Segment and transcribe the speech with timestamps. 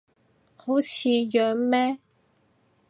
[0.57, 1.99] 好似樣咩